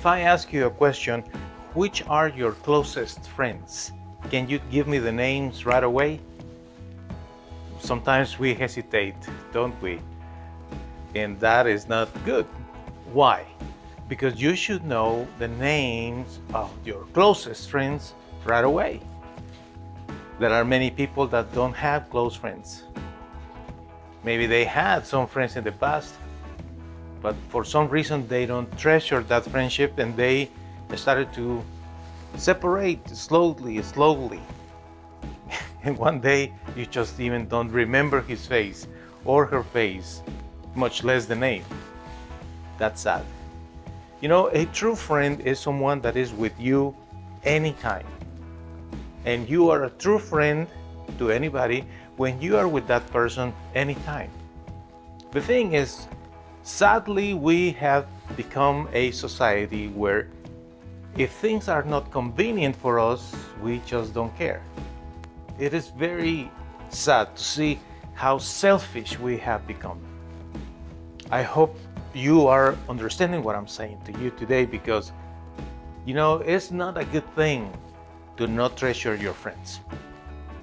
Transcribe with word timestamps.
If 0.00 0.06
I 0.06 0.20
ask 0.20 0.50
you 0.50 0.64
a 0.64 0.70
question, 0.70 1.22
which 1.74 2.02
are 2.08 2.30
your 2.30 2.52
closest 2.52 3.28
friends? 3.36 3.92
Can 4.30 4.48
you 4.48 4.58
give 4.70 4.88
me 4.88 4.96
the 4.96 5.12
names 5.12 5.66
right 5.66 5.84
away? 5.84 6.20
Sometimes 7.80 8.38
we 8.38 8.54
hesitate, 8.54 9.16
don't 9.52 9.78
we? 9.82 10.00
And 11.14 11.38
that 11.40 11.66
is 11.66 11.86
not 11.86 12.08
good. 12.24 12.46
Why? 13.12 13.44
Because 14.08 14.40
you 14.40 14.56
should 14.56 14.86
know 14.86 15.28
the 15.38 15.48
names 15.48 16.40
of 16.54 16.70
your 16.82 17.04
closest 17.12 17.68
friends 17.68 18.14
right 18.46 18.64
away. 18.64 19.02
There 20.38 20.50
are 20.50 20.64
many 20.64 20.90
people 20.90 21.26
that 21.26 21.52
don't 21.52 21.74
have 21.74 22.08
close 22.08 22.34
friends. 22.34 22.84
Maybe 24.24 24.46
they 24.46 24.64
had 24.64 25.06
some 25.06 25.26
friends 25.26 25.56
in 25.56 25.64
the 25.64 25.72
past, 25.72 26.14
but 27.22 27.34
for 27.48 27.64
some 27.64 27.88
reason 27.88 28.26
they 28.28 28.46
don't 28.46 28.70
treasure 28.78 29.22
that 29.24 29.44
friendship 29.44 29.98
and 29.98 30.16
they 30.16 30.50
started 30.96 31.32
to 31.34 31.62
separate 32.36 33.06
slowly 33.08 33.82
slowly. 33.82 34.40
And 35.82 35.96
one 35.96 36.20
day 36.20 36.52
you 36.76 36.86
just 36.86 37.18
even 37.20 37.48
don't 37.48 37.70
remember 37.70 38.20
his 38.20 38.46
face 38.46 38.86
or 39.24 39.46
her 39.46 39.62
face 39.62 40.22
much 40.74 41.04
less 41.04 41.26
the 41.26 41.36
name. 41.36 41.64
That's 42.78 43.00
sad. 43.02 43.24
You 44.20 44.28
know 44.28 44.48
a 44.48 44.66
true 44.66 44.94
friend 44.94 45.40
is 45.40 45.58
someone 45.58 46.00
that 46.02 46.16
is 46.16 46.32
with 46.32 46.58
you 46.58 46.94
anytime. 47.44 48.06
And 49.24 49.48
you 49.48 49.70
are 49.70 49.84
a 49.84 49.90
true 49.90 50.18
friend 50.18 50.66
to 51.18 51.30
anybody 51.30 51.84
when 52.16 52.40
you 52.40 52.56
are 52.56 52.68
with 52.68 52.86
that 52.86 53.06
person 53.10 53.52
anytime. 53.74 54.30
The 55.32 55.40
thing 55.40 55.74
is 55.74 56.06
Sadly, 56.70 57.34
we 57.34 57.72
have 57.72 58.06
become 58.36 58.88
a 58.94 59.10
society 59.10 59.88
where 59.88 60.28
if 61.18 61.32
things 61.32 61.68
are 61.68 61.82
not 61.82 62.10
convenient 62.10 62.74
for 62.74 62.98
us, 62.98 63.34
we 63.60 63.82
just 63.84 64.14
don't 64.14 64.34
care. 64.38 64.62
It 65.58 65.74
is 65.74 65.88
very 65.88 66.50
sad 66.88 67.36
to 67.36 67.42
see 67.42 67.80
how 68.14 68.38
selfish 68.38 69.18
we 69.18 69.36
have 69.38 69.66
become. 69.66 70.00
I 71.30 71.42
hope 71.42 71.76
you 72.14 72.46
are 72.46 72.76
understanding 72.88 73.42
what 73.42 73.56
I'm 73.56 73.68
saying 73.68 74.00
to 74.06 74.18
you 74.18 74.30
today 74.30 74.64
because, 74.64 75.12
you 76.06 76.14
know, 76.14 76.36
it's 76.36 76.70
not 76.70 76.96
a 76.96 77.04
good 77.04 77.28
thing 77.34 77.70
to 78.38 78.46
not 78.46 78.76
treasure 78.78 79.16
your 79.16 79.34
friends. 79.34 79.80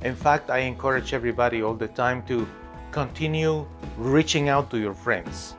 In 0.02 0.16
fact, 0.16 0.50
I 0.50 0.60
encourage 0.60 1.14
everybody 1.14 1.62
all 1.62 1.76
the 1.76 1.90
time 1.90 2.24
to 2.24 2.48
continue 2.92 3.68
reaching 3.98 4.50
out 4.50 4.72
to 4.72 4.80
your 4.80 4.96
friends 4.96 5.58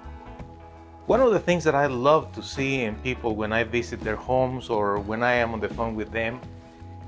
one 1.08 1.22
of 1.22 1.32
the 1.32 1.40
things 1.40 1.64
that 1.64 1.74
I 1.74 1.86
love 1.86 2.32
to 2.32 2.42
see 2.42 2.82
in 2.82 2.94
people 2.96 3.34
when 3.34 3.50
I 3.50 3.64
visit 3.64 3.98
their 4.00 4.14
homes 4.14 4.68
or 4.68 4.98
when 4.98 5.22
I 5.22 5.32
am 5.32 5.54
on 5.54 5.60
the 5.60 5.70
phone 5.70 5.96
with 5.96 6.12
them 6.12 6.38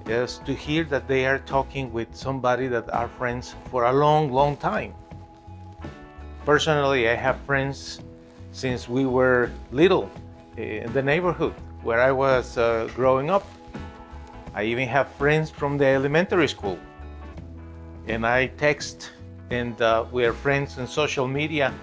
is 0.07 0.39
to 0.47 0.55
hear 0.55 0.85
that 0.85 1.07
they 1.07 1.27
are 1.27 1.39
talking 1.41 1.93
with 1.93 2.09
somebody 2.17 2.67
that 2.69 2.89
are 2.95 3.09
friends 3.09 3.55
for 3.67 3.85
a 3.85 3.93
long, 3.93 4.33
long 4.33 4.57
time. 4.57 4.95
Personally, 6.47 7.11
I 7.11 7.15
have 7.15 7.39
friends 7.43 8.01
since 8.53 8.89
we 8.89 9.05
were 9.05 9.51
little 9.71 10.11
in 10.57 10.91
the 10.95 11.03
neighborhood 11.03 11.53
where 11.83 12.01
I 12.01 12.11
was 12.11 12.57
uh, 12.57 12.89
growing 12.95 13.29
up. 13.29 13.45
I 14.55 14.65
even 14.65 14.89
have 14.89 15.13
friends 15.13 15.51
from 15.51 15.77
the 15.77 15.85
elementary 15.85 16.49
school. 16.49 16.79
And 18.07 18.27
I 18.27 18.47
text 18.47 19.13
and 19.51 19.79
uh, 19.83 20.07
we 20.11 20.25
are 20.25 20.33
friends 20.33 20.79
on 20.79 20.87
social 20.87 21.29
media 21.29 21.75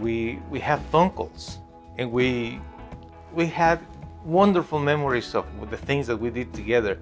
we 0.00 0.40
we 0.50 0.60
have 0.60 0.80
phone 0.86 1.10
calls 1.10 1.58
and 1.98 2.10
we 2.10 2.60
we 3.32 3.46
had 3.46 3.80
wonderful 4.24 4.78
memories 4.78 5.34
of 5.34 5.44
the 5.70 5.76
things 5.76 6.06
that 6.06 6.16
we 6.16 6.30
did 6.30 6.52
together 6.52 6.98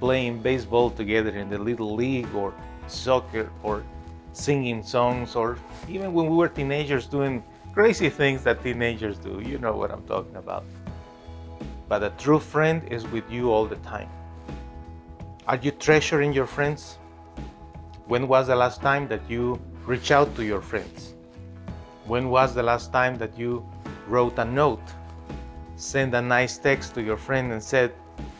playing 0.00 0.38
baseball 0.40 0.90
together 0.90 1.30
in 1.30 1.48
the 1.48 1.58
little 1.58 1.94
league 1.94 2.32
or 2.34 2.52
soccer 2.88 3.50
or 3.62 3.84
singing 4.32 4.82
songs 4.82 5.36
or 5.36 5.56
even 5.88 6.12
when 6.12 6.26
we 6.26 6.36
were 6.36 6.48
teenagers 6.48 7.06
doing 7.06 7.42
crazy 7.72 8.10
things 8.10 8.42
that 8.44 8.62
teenagers 8.62 9.18
do. 9.18 9.40
You 9.40 9.58
know 9.58 9.72
what 9.72 9.90
i'm 9.90 10.02
talking 10.02 10.36
about. 10.36 10.64
But 11.88 12.02
a 12.02 12.10
true 12.18 12.38
friend 12.38 12.82
is 12.90 13.06
with 13.08 13.30
you 13.30 13.50
all 13.50 13.66
the 13.66 13.76
time. 13.76 14.08
Are 15.46 15.56
you 15.56 15.70
treasuring 15.70 16.32
your 16.32 16.46
friends? 16.46 16.98
When 18.06 18.28
was 18.28 18.48
the 18.48 18.56
last 18.56 18.80
time 18.80 19.08
that 19.08 19.22
you 19.28 19.60
reach 19.86 20.10
out 20.10 20.34
to 20.36 20.44
your 20.44 20.60
friends 20.60 21.13
when 22.06 22.28
was 22.28 22.54
the 22.54 22.62
last 22.62 22.92
time 22.92 23.16
that 23.18 23.38
you 23.38 23.64
wrote 24.06 24.38
a 24.38 24.44
note, 24.44 24.82
sent 25.76 26.14
a 26.14 26.20
nice 26.20 26.58
text 26.58 26.94
to 26.94 27.02
your 27.02 27.16
friend 27.16 27.52
and 27.52 27.62
said, 27.62 27.92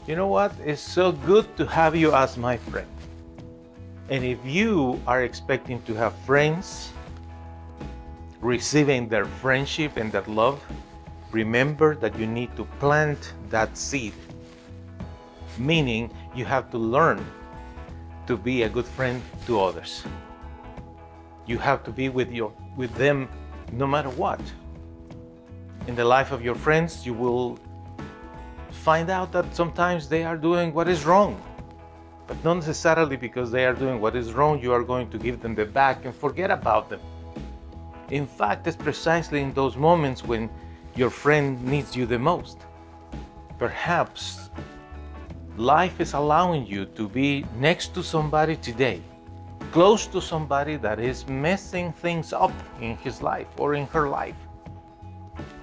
You 0.06 0.16
know 0.16 0.28
what? 0.28 0.52
It's 0.64 0.80
so 0.80 1.12
good 1.12 1.56
to 1.56 1.66
have 1.66 1.96
you 1.96 2.12
as 2.14 2.36
my 2.36 2.56
friend. 2.56 2.88
And 4.10 4.22
if 4.22 4.38
you 4.44 5.00
are 5.06 5.22
expecting 5.22 5.80
to 5.82 5.94
have 5.94 6.14
friends, 6.26 6.92
receiving 8.40 9.08
their 9.08 9.24
friendship 9.24 9.96
and 9.96 10.12
their 10.12 10.28
love, 10.28 10.60
remember 11.32 11.96
that 11.96 12.18
you 12.18 12.26
need 12.26 12.54
to 12.56 12.64
plant 12.78 13.32
that 13.48 13.76
seed. 13.76 14.12
Meaning, 15.58 16.12
you 16.34 16.44
have 16.44 16.70
to 16.70 16.78
learn 16.78 17.24
to 18.26 18.36
be 18.36 18.64
a 18.64 18.68
good 18.68 18.86
friend 18.86 19.22
to 19.46 19.60
others. 19.60 20.04
You 21.46 21.58
have 21.58 21.82
to 21.84 21.90
be 21.90 22.08
with, 22.08 22.30
your, 22.30 22.52
with 22.76 22.94
them 22.94 23.28
no 23.78 23.86
matter 23.86 24.10
what. 24.10 24.40
In 25.86 25.94
the 25.94 26.04
life 26.04 26.32
of 26.32 26.42
your 26.42 26.54
friends, 26.54 27.04
you 27.04 27.12
will 27.12 27.58
find 28.70 29.10
out 29.10 29.32
that 29.32 29.54
sometimes 29.54 30.08
they 30.08 30.24
are 30.24 30.36
doing 30.36 30.72
what 30.72 30.88
is 30.88 31.04
wrong. 31.04 31.40
But 32.26 32.42
not 32.42 32.54
necessarily 32.54 33.16
because 33.16 33.50
they 33.50 33.66
are 33.66 33.74
doing 33.74 34.00
what 34.00 34.16
is 34.16 34.32
wrong, 34.32 34.60
you 34.62 34.72
are 34.72 34.82
going 34.82 35.10
to 35.10 35.18
give 35.18 35.40
them 35.40 35.54
the 35.54 35.64
back 35.66 36.04
and 36.04 36.14
forget 36.14 36.50
about 36.50 36.88
them. 36.88 37.00
In 38.10 38.26
fact, 38.26 38.66
it's 38.66 38.76
precisely 38.76 39.40
in 39.40 39.52
those 39.52 39.76
moments 39.76 40.24
when 40.24 40.48
your 40.94 41.10
friend 41.10 41.62
needs 41.64 41.96
you 41.96 42.06
the 42.06 42.18
most. 42.18 42.58
Perhaps 43.58 44.50
life 45.56 46.00
is 46.00 46.14
allowing 46.14 46.66
you 46.66 46.86
to 46.86 47.08
be 47.08 47.44
next 47.58 47.94
to 47.94 48.02
somebody 48.02 48.56
today 48.56 49.02
close 49.74 50.06
to 50.06 50.20
somebody 50.20 50.76
that 50.76 51.00
is 51.00 51.26
messing 51.26 51.92
things 51.94 52.32
up 52.32 52.52
in 52.80 52.96
his 52.98 53.20
life 53.20 53.48
or 53.58 53.74
in 53.74 53.86
her 53.88 54.08
life. 54.08 54.36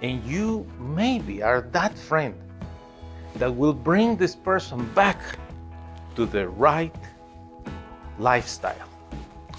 And 0.01 0.21
you 0.25 0.67
maybe 0.77 1.41
are 1.41 1.61
that 1.71 1.97
friend 1.97 2.35
that 3.37 3.55
will 3.55 3.73
bring 3.73 4.17
this 4.17 4.35
person 4.35 4.85
back 4.93 5.21
to 6.17 6.25
the 6.25 6.49
right 6.49 6.93
lifestyle. 8.19 8.89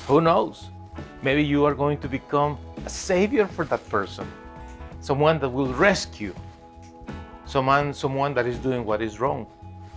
Who 0.06 0.20
knows? 0.20 0.69
Maybe 1.22 1.43
you 1.43 1.64
are 1.64 1.75
going 1.75 1.96
to 2.00 2.08
become 2.08 2.58
a 2.84 2.90
savior 2.90 3.46
for 3.46 3.64
that 3.64 3.88
person, 3.88 4.31
someone 5.00 5.38
that 5.38 5.49
will 5.49 5.72
rescue, 5.72 6.34
someone, 7.46 7.94
someone 7.94 8.34
that 8.34 8.46
is 8.46 8.58
doing 8.58 8.84
what 8.84 9.00
is 9.00 9.19
wrong. 9.19 9.46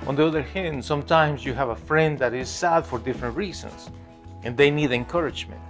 On 0.08 0.16
the 0.16 0.26
other 0.26 0.44
hand, 0.44 0.86
sometimes 0.86 1.44
you 1.44 1.54
have 1.54 1.68
a 1.68 1.76
friend 1.76 2.18
that 2.20 2.34
is 2.34 2.48
sad 2.48 2.86
for 2.86 3.00
different 3.00 3.36
reasons 3.36 3.90
and 4.46 4.56
they 4.56 4.72
need 4.72 4.92
encouragement. 4.92 5.62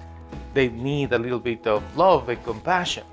They 0.53 0.69
need 0.69 1.13
a 1.13 1.17
little 1.17 1.39
bit 1.39 1.65
of 1.65 1.81
love 1.97 2.29
and 2.29 2.43
compassion. 2.43 3.03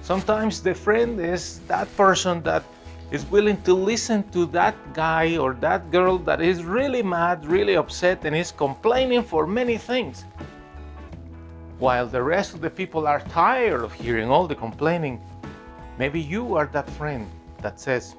Sometimes 0.00 0.62
the 0.62 0.74
friend 0.74 1.20
is 1.20 1.60
that 1.68 1.94
person 1.96 2.42
that 2.42 2.64
is 3.10 3.24
willing 3.26 3.60
to 3.62 3.74
listen 3.74 4.28
to 4.30 4.46
that 4.46 4.74
guy 4.94 5.36
or 5.36 5.54
that 5.54 5.90
girl 5.90 6.18
that 6.18 6.40
is 6.40 6.64
really 6.64 7.02
mad, 7.02 7.44
really 7.46 7.76
upset, 7.76 8.24
and 8.24 8.34
is 8.34 8.52
complaining 8.52 9.22
for 9.22 9.46
many 9.46 9.76
things. 9.76 10.24
While 11.78 12.06
the 12.06 12.22
rest 12.22 12.54
of 12.54 12.60
the 12.60 12.70
people 12.70 13.06
are 13.06 13.20
tired 13.20 13.82
of 13.82 13.92
hearing 13.92 14.30
all 14.30 14.46
the 14.46 14.54
complaining, 14.54 15.20
maybe 15.98 16.20
you 16.20 16.56
are 16.56 16.66
that 16.72 16.88
friend 16.90 17.26
that 17.62 17.78
says, 17.78 18.16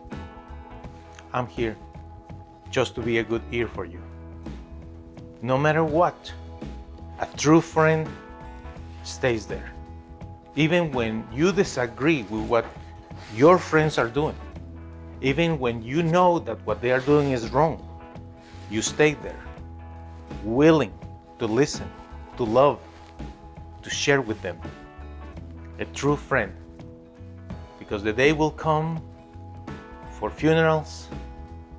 I'm 1.33 1.47
here 1.47 1.75
just 2.69 2.95
to 2.95 3.01
be 3.01 3.17
a 3.17 3.23
good 3.23 3.41
ear 3.51 3.67
for 3.67 3.85
you 3.85 4.01
no 5.41 5.57
matter 5.57 5.83
what, 5.83 6.33
A 7.21 7.27
true 7.35 7.59
friend 7.59 8.07
stays 9.03 9.45
there. 9.45 9.73
Even 10.55 10.89
when 10.93 11.27
you 11.33 11.51
disagree 11.51 12.23
with 12.23 12.47
what 12.47 12.65
your 13.35 13.57
friends 13.57 13.97
are 13.97 14.07
doing, 14.07 14.35
even 15.21 15.59
when 15.59 15.83
you 15.83 16.01
know 16.01 16.39
that 16.39 16.65
what 16.65 16.81
they 16.81 16.91
are 16.91 17.01
doing 17.01 17.31
is 17.31 17.49
wrong, 17.51 17.75
you 18.71 18.81
stay 18.81 19.15
there, 19.15 19.43
willing 20.45 20.93
to 21.39 21.45
listen, 21.45 21.89
to 22.37 22.45
love, 22.45 22.79
to 23.83 23.89
share 23.89 24.21
with 24.21 24.41
them. 24.41 24.57
A 25.79 25.85
true 25.85 26.15
friend. 26.15 26.53
Because 27.79 28.01
the 28.01 28.13
day 28.13 28.31
will 28.31 28.51
come 28.51 29.01
for 30.11 30.29
funerals, 30.29 31.09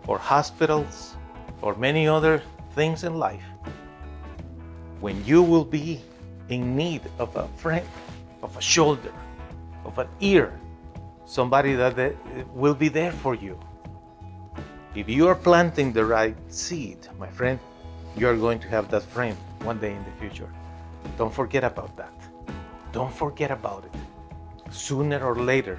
for 0.04 0.18
hospitals, 0.18 1.16
or 1.62 1.74
many 1.76 2.06
other 2.06 2.42
things 2.75 3.05
in 3.05 3.14
life 3.14 3.44
when 5.00 5.25
you 5.25 5.43
will 5.43 5.64
be 5.64 6.00
in 6.49 6.76
need 6.76 7.02
of 7.19 7.34
a 7.37 7.49
friend, 7.56 7.87
of 8.43 8.56
a 8.56 8.61
shoulder, 8.61 9.12
of 9.84 9.99
an 9.99 10.08
ear, 10.20 10.58
somebody 11.25 11.75
that 11.75 12.14
will 12.55 12.75
be 12.75 12.88
there 12.88 13.12
for 13.12 13.34
you. 13.34 13.58
If 14.94 15.08
you 15.08 15.28
are 15.28 15.34
planting 15.34 15.93
the 15.93 16.05
right 16.05 16.37
seed, 16.49 16.99
my 17.19 17.28
friend, 17.28 17.58
you 18.17 18.28
are 18.28 18.37
going 18.37 18.58
to 18.61 18.69
have 18.69 18.90
that 18.90 19.02
friend 19.02 19.37
one 19.62 19.78
day 19.78 19.93
in 19.93 20.05
the 20.05 20.11
future. 20.19 20.50
Don't 21.16 21.32
forget 21.32 21.64
about 21.64 21.96
that. 21.96 22.12
Don't 22.93 23.14
forget 23.14 23.50
about 23.50 23.84
it. 23.84 24.73
Sooner 24.73 25.25
or 25.25 25.37
later, 25.37 25.78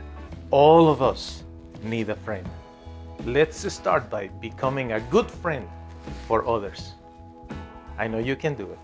all 0.50 0.90
of 0.90 1.02
us 1.02 1.44
need 1.84 2.10
a 2.10 2.16
friend. 2.16 2.48
Let's 3.26 3.72
start 3.72 4.10
by 4.10 4.30
becoming 4.40 4.94
a 4.94 5.00
good 5.00 5.30
friend 5.30 5.68
for 6.32 6.48
others. 6.48 6.94
I 7.98 8.08
know 8.08 8.18
you 8.18 8.38
can 8.38 8.56
do 8.56 8.66
it. 8.72 8.80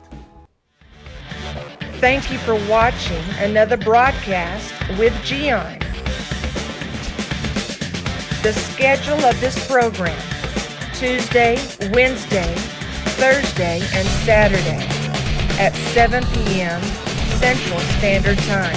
Thank 2.02 2.30
you 2.30 2.38
for 2.40 2.56
watching 2.68 3.24
another 3.40 3.78
broadcast 3.78 4.74
with 5.00 5.14
Gian. 5.24 5.80
The 8.44 8.52
schedule 8.52 9.24
of 9.24 9.40
this 9.40 9.56
program 9.66 10.20
Tuesday, 10.94 11.56
Wednesday, 11.94 12.54
Thursday, 13.16 13.80
and 13.94 14.06
Saturday 14.28 14.86
at 15.58 15.74
7 15.96 16.26
p.m. 16.34 16.82
Central 17.40 17.80
Standard 17.98 18.40
Time. 18.40 18.76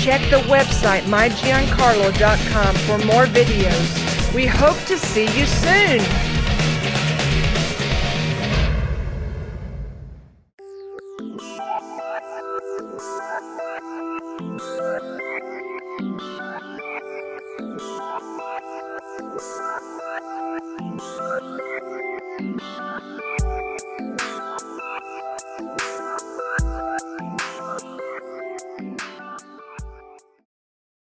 Check 0.00 0.22
the 0.30 0.40
website 0.48 1.02
mygiancarlo.com 1.02 2.74
for 2.86 2.98
more 3.04 3.26
videos. 3.26 4.34
We 4.34 4.46
hope 4.46 4.78
to 4.86 4.96
see 4.96 5.26
you 5.38 5.44
soon. 5.44 6.39
Thank 17.60 17.78
you. 17.82 18.09